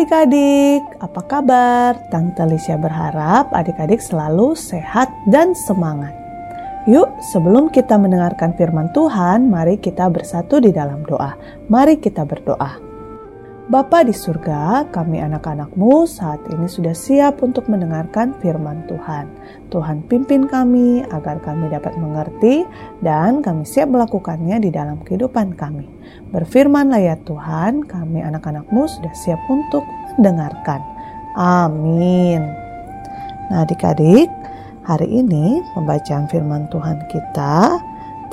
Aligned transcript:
Adik-adik, 0.00 0.96
apa 0.96 1.20
kabar? 1.28 1.92
Tante 2.08 2.40
Lisha 2.48 2.80
berharap 2.80 3.52
adik-adik 3.52 4.00
selalu 4.00 4.56
sehat 4.56 5.12
dan 5.28 5.52
semangat. 5.52 6.16
Yuk, 6.88 7.04
sebelum 7.28 7.68
kita 7.68 8.00
mendengarkan 8.00 8.56
firman 8.56 8.88
Tuhan, 8.96 9.52
mari 9.52 9.76
kita 9.76 10.08
bersatu 10.08 10.56
di 10.56 10.72
dalam 10.72 11.04
doa. 11.04 11.36
Mari 11.68 12.00
kita 12.00 12.24
berdoa. 12.24 12.89
Bapa 13.70 14.02
di 14.02 14.10
surga, 14.10 14.90
kami 14.90 15.22
anak-anakmu 15.22 16.02
saat 16.02 16.42
ini 16.50 16.66
sudah 16.66 16.90
siap 16.90 17.38
untuk 17.38 17.70
mendengarkan 17.70 18.34
firman 18.42 18.82
Tuhan. 18.90 19.30
Tuhan 19.70 20.10
pimpin 20.10 20.50
kami 20.50 21.06
agar 21.06 21.38
kami 21.38 21.70
dapat 21.70 21.94
mengerti 21.94 22.66
dan 22.98 23.38
kami 23.38 23.62
siap 23.62 23.86
melakukannya 23.94 24.58
di 24.58 24.74
dalam 24.74 24.98
kehidupan 25.06 25.54
kami. 25.54 25.86
Berfirmanlah 26.34 26.98
ya 26.98 27.14
Tuhan, 27.22 27.86
kami 27.86 28.18
anak-anakmu 28.26 28.90
sudah 28.90 29.14
siap 29.14 29.38
untuk 29.46 29.86
mendengarkan. 30.18 30.82
Amin. 31.38 32.42
Nah 33.54 33.62
adik-adik, 33.62 34.26
hari 34.82 35.06
ini 35.14 35.62
pembacaan 35.78 36.26
firman 36.26 36.66
Tuhan 36.74 37.06
kita 37.06 37.78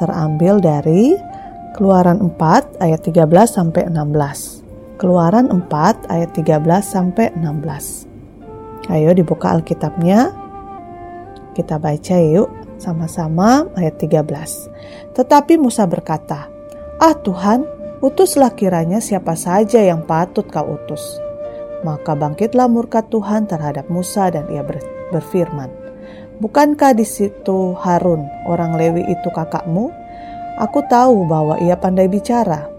terambil 0.02 0.58
dari 0.58 1.14
Keluaran 1.78 2.26
4 2.26 2.82
ayat 2.82 3.06
13 3.06 3.30
sampai 3.46 3.86
16. 3.86 4.67
Keluaran 4.98 5.54
4 5.54 6.10
ayat 6.10 6.34
13 6.34 6.58
sampai 6.82 7.30
16. 7.38 8.10
Ayo 8.90 9.14
dibuka 9.14 9.54
Alkitabnya. 9.54 10.34
Kita 11.54 11.78
baca 11.78 12.18
yuk 12.18 12.50
sama-sama 12.82 13.70
ayat 13.78 14.02
13. 14.02 14.66
Tetapi 15.14 15.62
Musa 15.62 15.86
berkata, 15.86 16.50
"Ah 16.98 17.14
Tuhan, 17.14 17.70
utuslah 18.02 18.58
kiranya 18.58 18.98
siapa 18.98 19.38
saja 19.38 19.86
yang 19.86 20.02
patut 20.02 20.50
kau 20.50 20.66
utus." 20.66 21.22
Maka 21.86 22.18
bangkitlah 22.18 22.66
murka 22.66 23.06
Tuhan 23.06 23.46
terhadap 23.46 23.94
Musa 23.94 24.34
dan 24.34 24.50
ia 24.50 24.66
berfirman, 25.14 25.70
"Bukankah 26.42 26.98
di 26.98 27.06
situ 27.06 27.78
Harun, 27.86 28.26
orang 28.50 28.74
Lewi 28.74 29.06
itu 29.06 29.30
kakakmu? 29.30 29.94
Aku 30.58 30.82
tahu 30.90 31.30
bahwa 31.30 31.62
ia 31.62 31.78
pandai 31.78 32.10
bicara." 32.10 32.77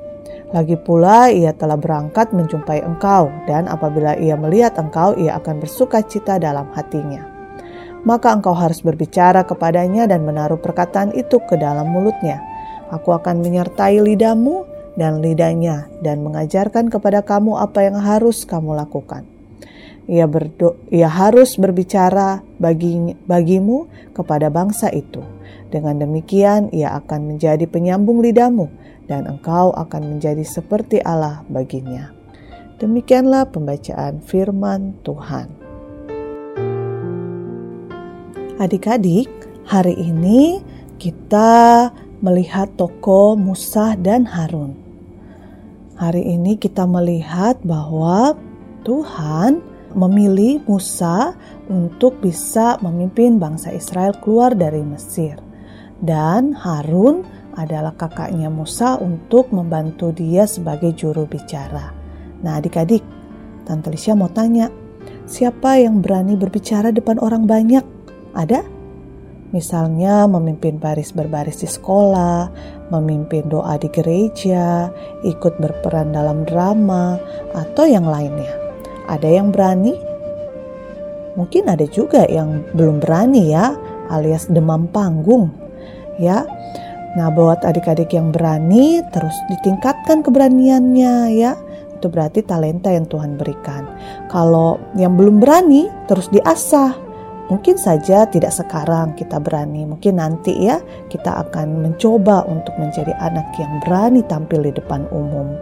Lagi 0.49 0.81
pula 0.81 1.29
ia 1.29 1.53
telah 1.53 1.77
berangkat 1.77 2.33
menjumpai 2.33 2.81
engkau, 2.81 3.29
dan 3.45 3.69
apabila 3.69 4.17
ia 4.17 4.33
melihat 4.33 4.81
engkau, 4.81 5.13
ia 5.21 5.37
akan 5.37 5.61
bersuka 5.61 6.01
cita 6.01 6.41
dalam 6.41 6.65
hatinya. 6.73 7.21
Maka 8.09 8.33
engkau 8.33 8.57
harus 8.57 8.81
berbicara 8.81 9.45
kepadanya 9.45 10.09
dan 10.09 10.25
menaruh 10.25 10.57
perkataan 10.57 11.13
itu 11.13 11.37
ke 11.45 11.61
dalam 11.61 11.93
mulutnya. 11.93 12.41
Aku 12.89 13.13
akan 13.13 13.45
menyertai 13.45 14.01
lidahmu 14.01 14.65
dan 14.97 15.21
lidahnya, 15.21 15.85
dan 16.01 16.25
mengajarkan 16.25 16.89
kepada 16.89 17.21
kamu 17.21 17.61
apa 17.61 17.85
yang 17.85 18.01
harus 18.01 18.49
kamu 18.49 18.73
lakukan. 18.73 19.38
Ia, 20.09 20.25
berdo 20.25 20.81
ia 20.89 21.05
harus 21.05 21.61
berbicara 21.61 22.41
bagi, 22.57 23.13
bagimu 23.29 23.93
kepada 24.17 24.49
bangsa 24.49 24.89
itu. 24.89 25.21
Dengan 25.69 26.01
demikian, 26.01 26.73
ia 26.73 26.97
akan 26.97 27.37
menjadi 27.37 27.69
penyambung 27.69 28.25
lidahmu 28.25 28.73
dan 29.05 29.29
engkau 29.29 29.69
akan 29.77 30.17
menjadi 30.17 30.41
seperti 30.49 31.05
Allah 31.05 31.45
baginya. 31.53 32.09
Demikianlah 32.81 33.53
pembacaan 33.53 34.25
firman 34.25 34.97
Tuhan. 35.05 35.53
Adik-adik, 38.57 39.29
hari 39.69 39.93
ini 39.93 40.65
kita 40.97 41.93
melihat 42.25 42.73
toko 42.81 43.37
Musa 43.37 43.93
dan 44.01 44.25
Harun. 44.25 44.73
Hari 45.99 46.23
ini 46.23 46.57
kita 46.57 46.87
melihat 46.87 47.59
bahwa 47.61 48.39
Tuhan 48.87 49.68
memilih 49.95 50.61
Musa 50.69 51.37
untuk 51.69 52.21
bisa 52.21 52.77
memimpin 52.85 53.41
bangsa 53.41 53.73
Israel 53.73 54.17
keluar 54.21 54.53
dari 54.53 54.85
Mesir. 54.85 55.41
Dan 55.99 56.55
Harun 56.55 57.27
adalah 57.59 57.91
kakaknya 57.99 58.47
Musa 58.47 59.01
untuk 59.03 59.51
membantu 59.51 60.15
dia 60.15 60.47
sebagai 60.47 60.95
juru 60.95 61.27
bicara. 61.27 61.91
Nah 62.45 62.63
adik-adik, 62.63 63.03
Tante 63.67 63.91
Lisha 63.91 64.15
mau 64.15 64.31
tanya, 64.31 64.71
siapa 65.27 65.83
yang 65.83 65.99
berani 65.99 66.39
berbicara 66.39 66.95
depan 66.95 67.19
orang 67.19 67.51
banyak? 67.51 67.83
Ada? 68.33 68.63
Misalnya 69.49 70.29
memimpin 70.29 70.77
baris 70.77 71.11
berbaris 71.11 71.65
di 71.65 71.69
sekolah, 71.69 72.53
memimpin 72.93 73.49
doa 73.49 73.81
di 73.81 73.89
gereja, 73.89 74.93
ikut 75.25 75.57
berperan 75.57 76.13
dalam 76.13 76.45
drama, 76.45 77.17
atau 77.57 77.89
yang 77.89 78.05
lainnya. 78.05 78.68
Ada 79.09 79.29
yang 79.41 79.51
berani? 79.51 79.97
Mungkin 81.35 81.67
ada 81.67 81.87
juga 81.89 82.29
yang 82.29 82.63
belum 82.77 83.01
berani 83.01 83.51
ya, 83.51 83.73
alias 84.13 84.47
demam 84.53 84.87
panggung. 84.91 85.51
Ya, 86.19 86.45
Nah, 87.17 87.33
buat 87.33 87.65
adik-adik 87.65 88.13
yang 88.13 88.31
berani, 88.31 89.01
terus 89.11 89.33
ditingkatkan 89.49 90.21
keberaniannya 90.21 91.33
ya. 91.35 91.57
Itu 91.97 92.13
berarti 92.13 92.45
talenta 92.45 92.93
yang 92.93 93.09
Tuhan 93.09 93.41
berikan. 93.41 93.89
Kalau 94.29 94.77
yang 94.95 95.17
belum 95.17 95.41
berani, 95.41 95.89
terus 96.07 96.29
diasah. 96.29 96.95
Mungkin 97.49 97.81
saja 97.81 98.29
tidak 98.29 98.53
sekarang 98.53 99.17
kita 99.17 99.41
berani, 99.41 99.89
mungkin 99.89 100.21
nanti 100.21 100.69
ya 100.69 100.85
kita 101.09 101.49
akan 101.49 101.81
mencoba 101.81 102.45
untuk 102.45 102.77
menjadi 102.77 103.17
anak 103.25 103.57
yang 103.57 103.73
berani 103.81 104.21
tampil 104.29 104.69
di 104.69 104.73
depan 104.77 105.09
umum. 105.09 105.57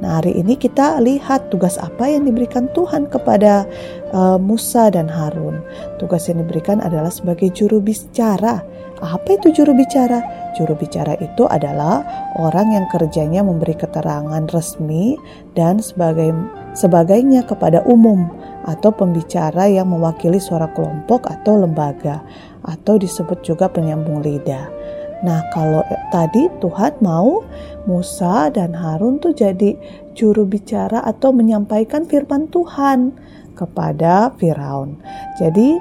Nah, 0.00 0.16
hari 0.16 0.32
ini 0.32 0.56
kita 0.56 0.96
lihat 1.04 1.52
tugas 1.52 1.76
apa 1.76 2.08
yang 2.08 2.24
diberikan 2.24 2.72
Tuhan 2.72 3.12
kepada 3.12 3.68
uh, 4.16 4.40
Musa 4.40 4.88
dan 4.88 5.12
Harun. 5.12 5.60
Tugas 6.00 6.24
yang 6.24 6.40
diberikan 6.40 6.80
adalah 6.80 7.12
sebagai 7.12 7.52
juru 7.52 7.84
bicara. 7.84 8.64
Apa 9.00 9.36
itu 9.36 9.52
juru 9.52 9.76
bicara? 9.76 10.24
Juru 10.56 10.76
bicara 10.76 11.16
itu 11.20 11.44
adalah 11.48 12.00
orang 12.40 12.72
yang 12.72 12.84
kerjanya 12.88 13.44
memberi 13.44 13.76
keterangan 13.76 14.44
resmi 14.52 15.20
dan 15.52 15.84
sebagai 15.84 16.32
sebagainya 16.72 17.44
kepada 17.44 17.84
umum 17.84 18.28
atau 18.68 18.92
pembicara 18.92 19.68
yang 19.68 19.88
mewakili 19.88 20.36
suara 20.36 20.68
kelompok 20.76 21.28
atau 21.28 21.60
lembaga 21.60 22.20
atau 22.64 23.00
disebut 23.00 23.40
juga 23.40 23.72
penyambung 23.72 24.20
lidah. 24.20 24.79
Nah, 25.20 25.44
kalau 25.52 25.84
tadi 26.08 26.48
Tuhan 26.64 26.96
mau 27.04 27.44
Musa 27.84 28.48
dan 28.48 28.72
Harun 28.72 29.20
tuh 29.20 29.36
jadi 29.36 29.76
juru 30.16 30.48
bicara 30.48 31.04
atau 31.04 31.32
menyampaikan 31.32 32.08
firman 32.08 32.48
Tuhan 32.48 33.12
kepada 33.52 34.32
Firaun. 34.40 34.96
Jadi 35.36 35.76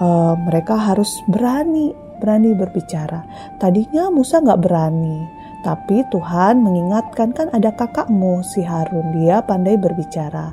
uh, 0.00 0.36
mereka 0.36 0.76
harus 0.76 1.08
berani, 1.24 1.96
berani 2.20 2.52
berbicara. 2.52 3.24
Tadinya 3.56 4.12
Musa 4.12 4.44
nggak 4.44 4.60
berani, 4.60 5.24
tapi 5.64 6.04
Tuhan 6.12 6.60
mengingatkan 6.60 7.32
kan 7.32 7.48
ada 7.54 7.72
kakakmu 7.72 8.44
si 8.44 8.60
Harun, 8.66 9.16
dia 9.16 9.40
pandai 9.46 9.78
berbicara 9.78 10.52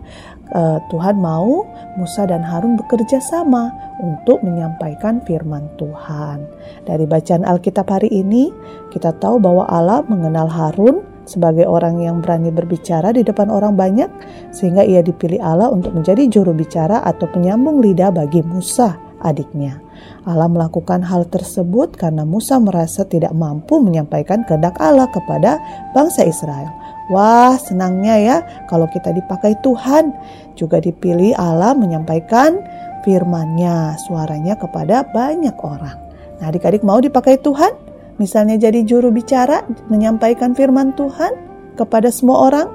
uh, 0.55 0.77
Tuhan 0.89 1.17
mau 1.19 1.65
Musa 1.97 2.25
dan 2.29 2.45
Harun 2.45 2.77
bekerja 2.79 3.19
sama 3.19 3.69
untuk 3.99 4.41
menyampaikan 4.41 5.19
firman 5.23 5.67
Tuhan. 5.75 6.45
Dari 6.87 7.05
bacaan 7.05 7.43
Alkitab 7.43 7.87
hari 7.89 8.09
ini, 8.09 8.49
kita 8.93 9.13
tahu 9.19 9.37
bahwa 9.41 9.67
Allah 9.67 10.05
mengenal 10.07 10.47
Harun 10.47 11.03
sebagai 11.29 11.69
orang 11.69 12.01
yang 12.01 12.25
berani 12.25 12.49
berbicara 12.49 13.13
di 13.13 13.21
depan 13.21 13.53
orang 13.53 13.77
banyak, 13.77 14.09
sehingga 14.49 14.81
ia 14.81 15.05
dipilih 15.05 15.37
Allah 15.37 15.69
untuk 15.69 15.93
menjadi 15.93 16.25
juru 16.25 16.57
bicara 16.57 17.05
atau 17.05 17.29
penyambung 17.29 17.85
lidah 17.85 18.09
bagi 18.09 18.41
Musa, 18.41 18.97
adiknya. 19.21 19.77
Allah 20.25 20.49
melakukan 20.49 21.03
hal 21.05 21.27
tersebut 21.27 21.93
karena 21.93 22.23
Musa 22.23 22.57
merasa 22.57 23.05
tidak 23.05 23.35
mampu 23.35 23.77
menyampaikan 23.83 24.47
kehendak 24.47 24.79
Allah 24.79 25.05
kepada 25.11 25.59
bangsa 25.91 26.25
Israel. 26.25 26.71
Wah, 27.09 27.57
senangnya 27.57 28.15
ya 28.21 28.37
kalau 28.69 28.85
kita 28.89 29.09
dipakai 29.09 29.57
Tuhan. 29.65 30.13
Juga 30.53 30.77
dipilih 30.77 31.33
Allah 31.39 31.73
menyampaikan 31.73 32.61
firman-Nya, 33.01 33.97
suaranya 34.05 34.59
kepada 34.59 35.07
banyak 35.09 35.55
orang. 35.63 35.97
Nah, 36.39 36.53
adik-adik 36.53 36.85
mau 36.85 37.01
dipakai 37.01 37.41
Tuhan? 37.41 37.73
Misalnya 38.19 38.59
jadi 38.59 38.83
juru 38.83 39.09
bicara 39.09 39.63
menyampaikan 39.87 40.51
firman 40.51 40.91
Tuhan 40.93 41.31
kepada 41.79 42.11
semua 42.11 42.51
orang? 42.51 42.67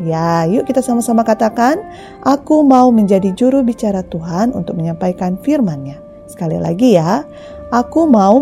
Ya, 0.00 0.48
yuk 0.48 0.64
kita 0.64 0.80
sama-sama 0.80 1.22
katakan, 1.22 1.78
aku 2.24 2.64
mau 2.66 2.88
menjadi 2.90 3.30
juru 3.36 3.60
bicara 3.60 4.00
Tuhan 4.02 4.50
untuk 4.56 4.80
menyampaikan 4.80 5.36
firman-Nya. 5.38 6.00
Sekali 6.26 6.56
lagi 6.56 6.96
ya, 6.96 7.22
aku 7.70 8.08
mau 8.08 8.40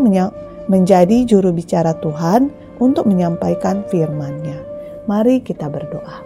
menjadi 0.70 1.26
juru 1.26 1.50
bicara 1.50 1.98
Tuhan 1.98 2.48
untuk 2.78 3.10
menyampaikan 3.10 3.82
firman-Nya. 3.90 4.67
Mari 5.08 5.40
kita 5.40 5.72
berdoa. 5.72 6.20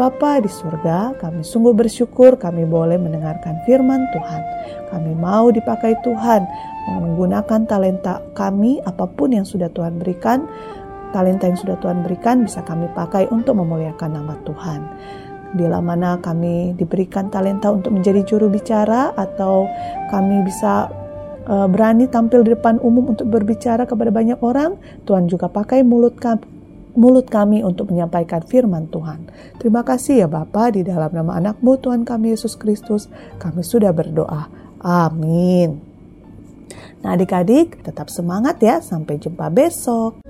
Bapa 0.00 0.40
di 0.40 0.48
surga, 0.48 1.18
kami 1.20 1.44
sungguh 1.44 1.76
bersyukur 1.76 2.40
kami 2.40 2.64
boleh 2.64 2.96
mendengarkan 2.96 3.60
firman 3.68 4.08
Tuhan. 4.16 4.42
Kami 4.88 5.12
mau 5.12 5.52
dipakai 5.52 5.92
Tuhan 6.00 6.48
menggunakan 6.88 7.68
talenta 7.68 8.24
kami 8.32 8.80
apa 8.88 9.04
pun 9.04 9.36
yang 9.36 9.44
sudah 9.44 9.68
Tuhan 9.68 10.00
berikan. 10.00 10.48
Talenta 11.12 11.52
yang 11.52 11.60
sudah 11.60 11.76
Tuhan 11.84 12.00
berikan 12.00 12.48
bisa 12.48 12.64
kami 12.64 12.88
pakai 12.96 13.28
untuk 13.28 13.60
memuliakan 13.60 14.10
nama 14.16 14.34
Tuhan. 14.48 14.80
bila 15.56 15.80
mana 15.80 16.20
kami 16.20 16.76
diberikan 16.76 17.32
talenta 17.32 17.72
untuk 17.72 17.96
menjadi 17.96 18.20
juru 18.20 18.52
bicara 18.52 19.16
atau 19.16 19.64
kami 20.12 20.44
bisa 20.44 20.92
uh, 21.48 21.64
berani 21.64 22.04
tampil 22.04 22.44
di 22.44 22.52
depan 22.52 22.76
umum 22.84 23.16
untuk 23.16 23.32
berbicara 23.32 23.88
kepada 23.88 24.12
banyak 24.12 24.36
orang, 24.44 24.76
Tuhan 25.08 25.24
juga 25.24 25.48
pakai 25.48 25.80
mulut 25.80 26.20
kami, 26.20 26.44
mulut 26.96 27.28
kami 27.28 27.60
untuk 27.60 27.92
menyampaikan 27.92 28.40
firman 28.44 28.88
Tuhan. 28.88 29.28
Terima 29.60 29.84
kasih 29.84 30.24
ya 30.24 30.28
Bapa 30.30 30.72
di 30.72 30.86
dalam 30.86 31.12
nama 31.12 31.36
anakmu 31.36 31.76
Tuhan 31.82 32.08
kami 32.08 32.32
Yesus 32.32 32.56
Kristus, 32.56 33.12
kami 33.36 33.60
sudah 33.60 33.92
berdoa. 33.92 34.48
Amin. 34.80 35.82
Nah 37.04 37.14
adik-adik 37.14 37.84
tetap 37.84 38.10
semangat 38.10 38.58
ya, 38.62 38.80
sampai 38.82 39.20
jumpa 39.20 39.52
besok. 39.52 40.22